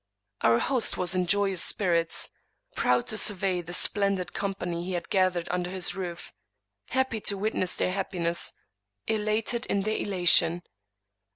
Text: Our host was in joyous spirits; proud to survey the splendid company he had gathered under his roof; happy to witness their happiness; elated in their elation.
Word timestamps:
Our 0.41 0.57
host 0.57 0.97
was 0.97 1.13
in 1.13 1.27
joyous 1.27 1.61
spirits; 1.61 2.31
proud 2.75 3.05
to 3.05 3.19
survey 3.19 3.61
the 3.61 3.71
splendid 3.71 4.33
company 4.33 4.83
he 4.83 4.93
had 4.93 5.11
gathered 5.11 5.47
under 5.51 5.69
his 5.69 5.93
roof; 5.95 6.33
happy 6.89 7.21
to 7.21 7.37
witness 7.37 7.75
their 7.77 7.91
happiness; 7.91 8.51
elated 9.05 9.67
in 9.67 9.81
their 9.83 9.97
elation. 9.97 10.63